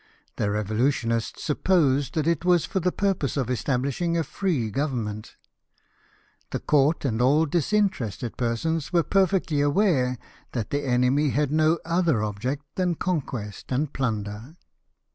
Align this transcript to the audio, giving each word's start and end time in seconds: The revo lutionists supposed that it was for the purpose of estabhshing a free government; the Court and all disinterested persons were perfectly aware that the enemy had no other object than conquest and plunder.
The 0.37 0.45
revo 0.47 0.79
lutionists 0.79 1.37
supposed 1.41 2.15
that 2.15 2.25
it 2.25 2.43
was 2.43 2.65
for 2.65 2.79
the 2.79 2.91
purpose 2.91 3.37
of 3.37 3.49
estabhshing 3.49 4.17
a 4.17 4.23
free 4.23 4.71
government; 4.71 5.35
the 6.49 6.59
Court 6.59 7.05
and 7.05 7.21
all 7.21 7.45
disinterested 7.45 8.35
persons 8.35 8.91
were 8.91 9.03
perfectly 9.03 9.61
aware 9.61 10.17
that 10.53 10.71
the 10.71 10.83
enemy 10.87 11.29
had 11.29 11.51
no 11.51 11.77
other 11.85 12.23
object 12.23 12.65
than 12.77 12.95
conquest 12.95 13.71
and 13.71 13.93
plunder. 13.93 14.57